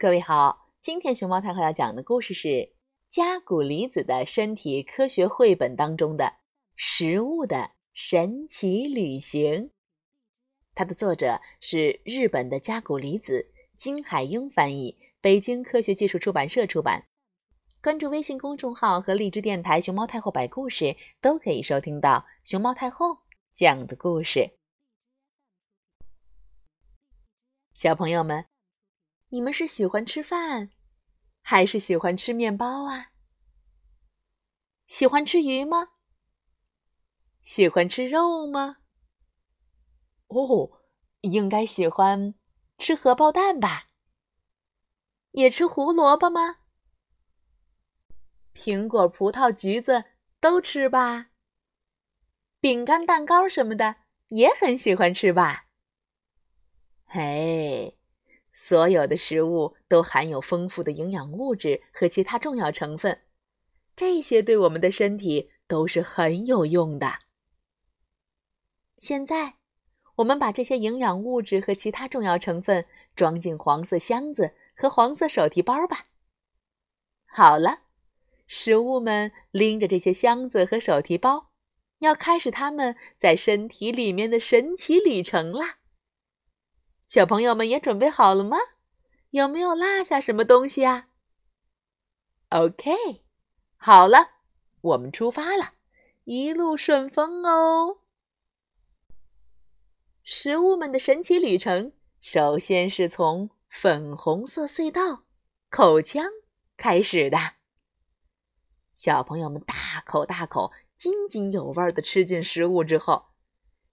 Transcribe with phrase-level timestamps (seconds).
[0.00, 2.48] 各位好，今天熊猫太后要讲的故事是
[3.06, 6.24] 《加古离子的身体科学绘本》当中的
[6.74, 9.64] 《食物的神奇旅行》。
[10.72, 17.08] 它的作者是日本的加古离子，金海英翻译，北京科学技术出版社出版。
[17.82, 23.18] 关注微信公众号和荔枝电台“熊猫太后摆故事”，都可以收听到熊猫太后
[23.52, 24.52] 讲的故事。
[27.74, 28.49] 小朋友们。
[29.32, 30.70] 你们是喜欢吃饭，
[31.40, 33.12] 还是喜欢吃面包啊？
[34.88, 35.90] 喜欢吃鱼吗？
[37.40, 38.78] 喜欢吃肉吗？
[40.26, 40.82] 哦，
[41.20, 42.34] 应该喜欢
[42.76, 43.86] 吃荷包蛋吧？
[45.30, 46.56] 也吃胡萝卜吗？
[48.52, 50.06] 苹果、葡萄、橘子
[50.40, 51.30] 都吃吧？
[52.58, 53.98] 饼干、蛋糕什么的
[54.30, 55.68] 也很喜欢吃吧？
[57.04, 57.96] 嘿。
[58.62, 63.22] 所有的食物都含有丰富的营养物质和其他重要成分，
[63.96, 67.20] 这些对我们的身体都是很有用的。
[68.98, 69.54] 现在，
[70.16, 72.84] 我们把这些营养物质和其他重要成分
[73.16, 76.08] 装进黄色箱子和黄色手提包吧。
[77.24, 77.84] 好了，
[78.46, 81.50] 食物们拎着这些箱子和手提包，
[82.00, 85.78] 要开始他们在身体里面的神奇旅程啦。
[87.10, 88.56] 小朋友们也准备好了吗？
[89.30, 91.08] 有没有落下什么东西啊
[92.50, 93.24] ？OK，
[93.76, 94.34] 好了，
[94.80, 95.72] 我们出发了，
[96.22, 98.02] 一路顺风哦！
[100.22, 105.24] 食物们的神奇旅程，首先是从粉红色隧道
[105.68, 106.26] 口腔
[106.76, 107.54] 开始的。
[108.94, 113.29] 小朋友们大口大口、津津有味的吃进食物之后。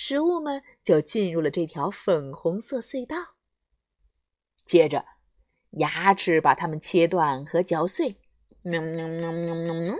[0.00, 3.34] 食物们就进入了这条粉红色隧道。
[4.64, 5.04] 接着，
[5.70, 8.20] 牙齿把它们切断和嚼碎，
[8.62, 9.96] 喵喵喵喵喵，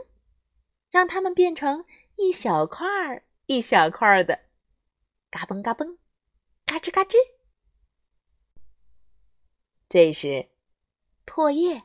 [0.88, 4.42] 让它们变成一小块儿一小块儿的，
[5.32, 5.96] 嘎嘣嘎嘣，
[6.64, 7.16] 嘎吱嘎吱。
[9.88, 10.50] 这时，
[11.26, 11.82] 唾液，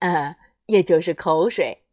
[0.00, 0.36] 呃，
[0.66, 1.86] 也就是口水，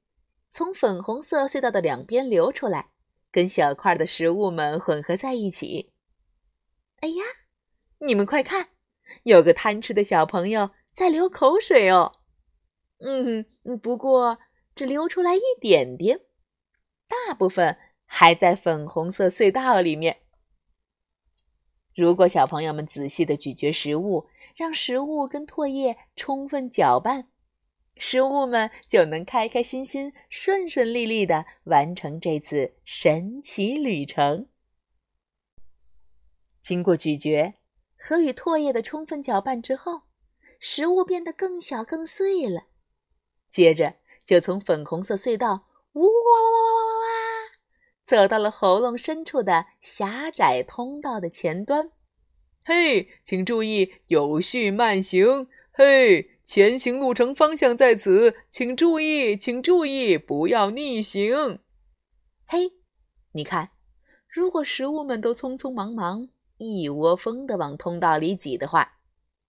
[0.50, 2.90] 从粉红色隧道的两边流出来。
[3.34, 5.92] 跟小块的食物们混合在一起。
[7.00, 7.24] 哎呀，
[7.98, 8.70] 你们快看，
[9.24, 12.20] 有个贪吃的小朋友在流口水哦。
[13.00, 13.44] 嗯，
[13.82, 14.38] 不过
[14.76, 16.22] 只流出来一点点，
[17.08, 20.20] 大部分还在粉红色隧道里面。
[21.96, 27.30] 如果小朋友们仔细的咀嚼食物，让食物跟唾液充分搅拌。
[27.96, 34.48] 食物们就能开开心心、顺顺利利的完成这次神奇旅程。
[36.62, 37.56] 经过咀嚼
[37.98, 40.02] 和与唾液的充分搅拌之后，
[40.60, 42.68] 食物变得更小、更碎了。
[43.50, 47.08] 接着就从粉红色隧道哇哇哇哇哇哇，
[48.06, 51.92] 走到了喉咙深处的狭窄通道的前端。
[52.66, 55.48] 嘿，请注意有序慢行。
[55.72, 56.33] 嘿。
[56.46, 61.60] 前行路程方向在此，请注意，请注意，不要逆行。
[62.46, 62.74] 嘿，
[63.32, 63.72] 你看，
[64.28, 66.28] 如果食物们都匆匆忙忙、
[66.58, 68.98] 一窝蜂的往通道里挤的话，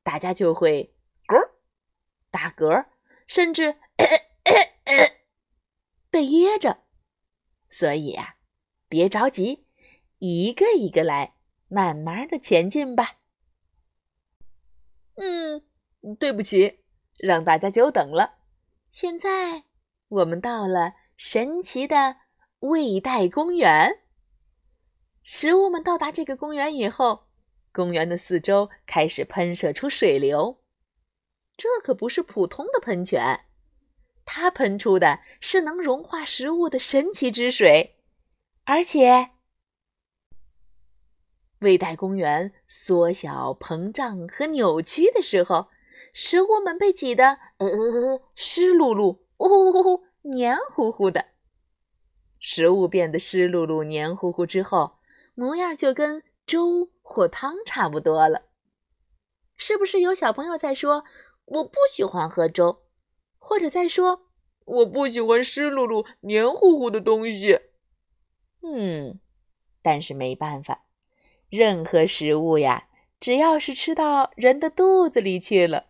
[0.05, 0.94] 大家就会
[1.27, 1.34] 咕
[2.31, 2.87] 打嗝，
[3.26, 3.76] 甚至
[6.09, 6.84] 被噎着。
[7.69, 8.37] 所以啊，
[8.88, 9.66] 别着急，
[10.21, 11.34] 一个一个来，
[11.66, 13.19] 慢慢的前进吧。
[15.16, 15.65] 嗯，
[16.21, 16.84] 对不起。
[17.27, 18.35] 让大家久等了。
[18.91, 19.65] 现在
[20.09, 22.17] 我们到了神奇的
[22.59, 24.03] 胃袋公园。
[25.23, 27.29] 食物们到达这个公园以后，
[27.73, 30.62] 公园的四周开始喷射出水流。
[31.57, 33.47] 这可不是普通的喷泉，
[34.27, 37.97] 它喷出的是能融化食物的神奇之水。
[38.65, 39.31] 而且，
[41.61, 45.69] 胃袋公园缩小、膨胀和扭曲的时候。
[46.16, 51.26] 食物们被挤得呃湿漉漉、呜黏糊糊的。
[52.38, 54.99] 食物变得湿漉漉、黏糊糊之后，
[55.34, 58.44] 模样就跟粥或汤差不多了。
[59.56, 61.05] 是不是有小朋友在说
[61.46, 62.84] “我不喜欢喝粥”，
[63.38, 64.28] 或者在说
[64.64, 67.58] “我不喜欢湿漉漉、黏糊糊的东西”？
[68.62, 69.19] 嗯，
[69.82, 70.87] 但是没办法，
[71.50, 72.87] 任何食物呀，
[73.19, 75.87] 只要是吃到人的肚子里去了。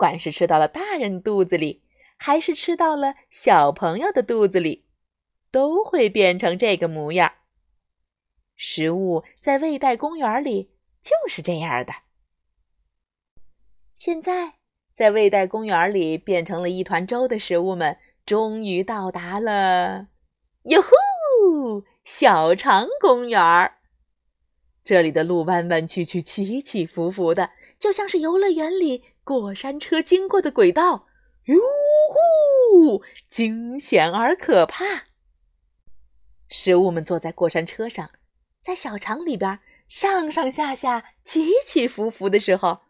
[0.00, 1.82] 不管是吃到了大人肚子里，
[2.16, 4.86] 还是吃到了小朋友的肚子里，
[5.50, 7.30] 都会变成这个模样。
[8.56, 10.70] 食物在胃袋公园里
[11.02, 11.92] 就是这样的。
[13.92, 14.54] 现在，
[14.94, 20.06] 在胃袋公园里变成了一团粥的食物们，终于到达了
[20.62, 23.72] 哟呼小肠公园。
[24.82, 31.06] 这里的路弯弯曲曲、起起伏伏的，就像是游乐园里过山车经过的轨道。
[31.44, 31.56] 哟
[32.12, 35.04] 呼，惊险而可怕！
[36.48, 38.10] 食物们坐在过山车上，
[38.60, 42.80] 在小肠里边上上下下、起起伏伏的时候。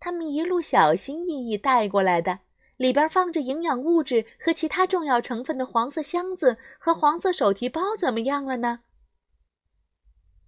[0.00, 2.38] 他们一路小心翼翼带过来的，
[2.78, 8.80] 里边放着营养物质和其他重要成分的黄色箱子和黄色手提包怎么样了呢？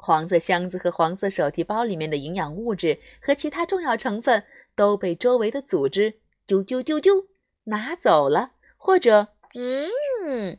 [0.01, 7.27] 黄色箱子和黄色手提包里面的营养物质和其他重要成分都被周围的组织丢丢丢丢
[7.65, 10.59] 拿走了，或者嗯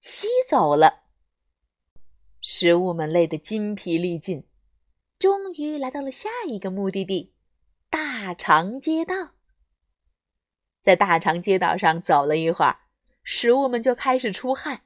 [0.00, 1.04] 吸走了。
[2.40, 4.46] 食物们累得筋疲力尽，
[5.18, 7.32] 终于来到了下一个目的地。
[7.88, 9.30] 大肠街道，
[10.82, 12.80] 在大肠街道上走了一会儿，
[13.22, 14.82] 食物们就开始出汗。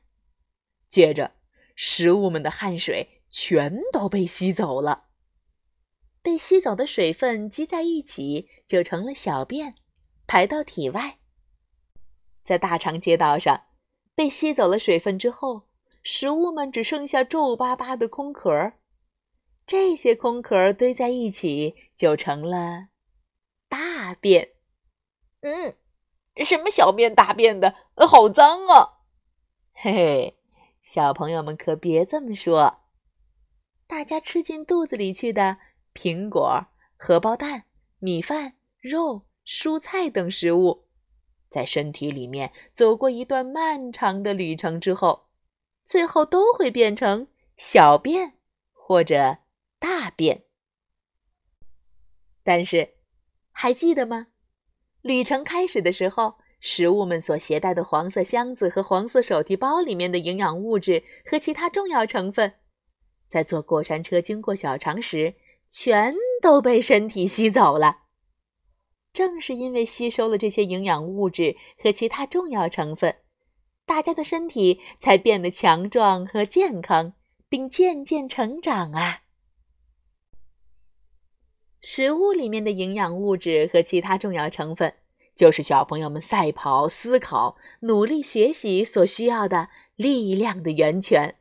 [0.88, 1.32] 接着，
[1.74, 5.06] 食物们的汗水全都被吸走了。
[6.20, 9.76] 被吸走的水分积在一起，就成了小便，
[10.26, 11.18] 排到体外。
[12.42, 13.64] 在大肠街道上，
[14.14, 15.68] 被吸走了水分之后，
[16.02, 18.72] 食物们只剩下皱巴巴的空壳。
[19.66, 22.88] 这些空壳堆在一起，就成了。
[23.68, 24.52] 大便，
[25.40, 25.76] 嗯，
[26.44, 29.04] 什么小便大便的，好脏啊！
[29.72, 30.38] 嘿嘿，
[30.82, 32.80] 小朋友们可别这么说。
[33.88, 35.56] 大家吃进肚子里去的
[35.94, 36.66] 苹果、
[36.98, 37.64] 荷包蛋、
[37.98, 38.52] 米饭、
[38.82, 40.84] 肉、蔬菜等食物，
[41.48, 45.28] 在身体里面走过一段漫长的旅程之后，
[45.86, 48.34] 最后都会变成小便
[48.72, 49.38] 或者
[49.78, 50.44] 大便。
[52.44, 52.94] 但是。
[53.60, 54.28] 还记得吗？
[55.00, 62.54] 旅程开始的时候，食物们所携带的黄色箱子和黄色手提包里面的营养物质和其他重要成分，
[63.28, 65.34] 在坐过山车经过小肠时，
[65.68, 67.98] 全都被身体吸走了。
[69.12, 73.16] 正是因为吸收了这些营养物质和其他重要成分，
[73.84, 77.14] 大家的身体才变得强壮和健康，
[77.48, 79.22] 并渐渐成长啊。
[81.80, 84.94] 食物里面的营养物质和其他重要成分，
[85.34, 91.36] 就是小朋友们赛跑、思考、努力学习所需要的力量的源泉。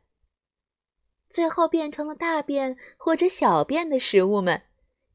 [1.28, 4.62] 最后变成了大便或者小便的食物们，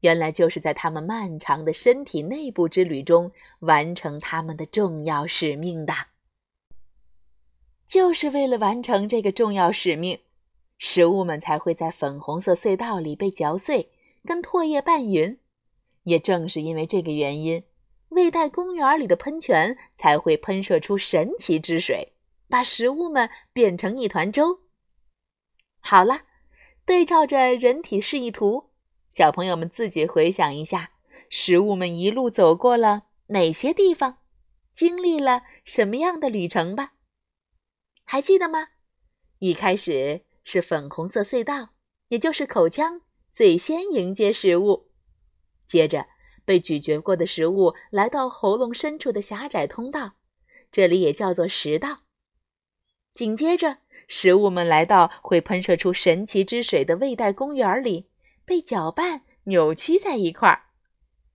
[0.00, 5.94] 原来就是在他们漫长的身体内部之旅中完成他们的重要使命的。
[7.86, 10.20] 就是为了完成这个重要使命，
[10.78, 13.90] 食物们才会在粉红色隧道里被嚼碎。
[14.26, 15.38] 跟唾液拌匀，
[16.04, 17.62] 也正是因为这个原因，
[18.08, 22.14] 胃袋公园里的喷泉才会喷射出神奇之水，
[22.48, 24.60] 把食物们变成一团粥。
[25.86, 26.22] 好了，
[26.86, 28.70] 对照着人体示意图，
[29.10, 30.92] 小朋友们自己回想一下，
[31.28, 34.20] 食物们一路走过了哪些地方，
[34.72, 36.94] 经历了什么样的旅程吧？
[38.04, 38.68] 还记得吗？
[39.40, 41.74] 一开始是粉红色隧道，
[42.08, 43.02] 也就是口腔。
[43.30, 44.88] 最先迎接食物，
[45.66, 46.06] 接着
[46.46, 50.12] 被咀嚼过的食物来到喉咙深处的狭窄通道，
[50.70, 52.04] 这里也叫做食道。
[53.12, 58.08] 紧接着，食物们来到会喷射出神奇之水的胃袋公园里，
[58.44, 60.62] 被搅拌扭曲在一块儿，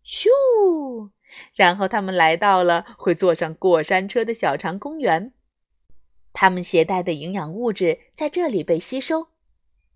[0.05, 1.09] 咻！
[1.53, 5.33] 然后他们来到了会坐上过山车的小肠公园，
[6.33, 9.27] 他们携带的营养物质在这里被吸收，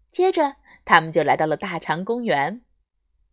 [0.09, 0.57] 接着。
[0.85, 2.61] 他们就来到了大肠公园。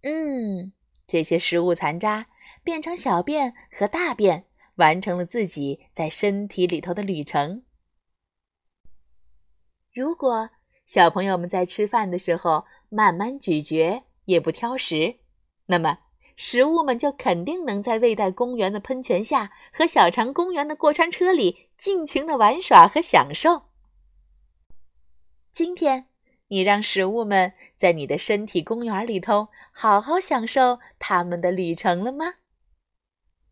[0.03, 0.73] 嗯，
[1.05, 2.29] 这些食物残渣
[2.63, 4.45] 变成小便和大便，
[4.77, 7.65] 完成了自己在身体里头的旅程。
[9.93, 10.51] 如果
[10.87, 15.17] 小朋友们在吃饭的时候慢慢咀嚼，也不挑食，
[15.67, 15.99] 那么
[16.37, 23.63] 食物们就肯定能在胃袋公园的喷泉下和小肠公园的过山车里尽情的玩耍和享受。
[25.53, 26.07] 今天。
[26.53, 32.35] 你让食物们在你的身体公园里头好好享受他们的旅程了吗？